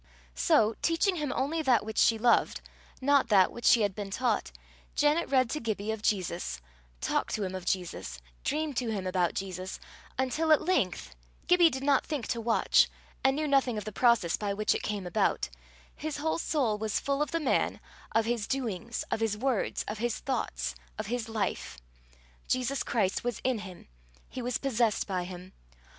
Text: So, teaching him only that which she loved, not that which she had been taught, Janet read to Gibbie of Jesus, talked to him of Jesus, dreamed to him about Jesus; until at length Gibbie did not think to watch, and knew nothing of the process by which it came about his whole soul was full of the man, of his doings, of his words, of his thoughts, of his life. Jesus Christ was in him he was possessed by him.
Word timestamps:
So, 0.33 0.73
teaching 0.81 1.17
him 1.17 1.31
only 1.35 1.61
that 1.61 1.85
which 1.85 1.99
she 1.99 2.17
loved, 2.17 2.59
not 3.01 3.27
that 3.29 3.51
which 3.51 3.65
she 3.65 3.81
had 3.83 3.93
been 3.93 4.09
taught, 4.09 4.51
Janet 4.95 5.29
read 5.29 5.47
to 5.51 5.59
Gibbie 5.59 5.91
of 5.91 6.01
Jesus, 6.01 6.59
talked 7.01 7.35
to 7.35 7.43
him 7.43 7.53
of 7.53 7.65
Jesus, 7.67 8.17
dreamed 8.43 8.75
to 8.77 8.89
him 8.89 9.05
about 9.05 9.35
Jesus; 9.35 9.79
until 10.17 10.51
at 10.51 10.65
length 10.65 11.15
Gibbie 11.45 11.69
did 11.69 11.83
not 11.83 12.03
think 12.03 12.25
to 12.29 12.41
watch, 12.41 12.89
and 13.23 13.35
knew 13.35 13.47
nothing 13.47 13.77
of 13.77 13.85
the 13.85 13.91
process 13.91 14.37
by 14.37 14.55
which 14.55 14.73
it 14.73 14.81
came 14.81 15.05
about 15.05 15.49
his 15.95 16.17
whole 16.17 16.39
soul 16.39 16.79
was 16.79 16.99
full 16.99 17.21
of 17.21 17.29
the 17.29 17.39
man, 17.39 17.79
of 18.11 18.25
his 18.25 18.47
doings, 18.47 19.03
of 19.11 19.19
his 19.19 19.37
words, 19.37 19.85
of 19.87 19.99
his 19.99 20.17
thoughts, 20.17 20.73
of 20.97 21.05
his 21.05 21.29
life. 21.29 21.77
Jesus 22.47 22.81
Christ 22.81 23.23
was 23.23 23.39
in 23.43 23.59
him 23.59 23.87
he 24.27 24.41
was 24.41 24.57
possessed 24.57 25.05
by 25.05 25.25
him. 25.25 25.53